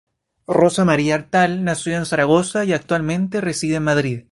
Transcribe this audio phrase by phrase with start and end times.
[0.47, 4.19] Rosa María Artal nació en Zaragoza y actualmente reside en Madrid.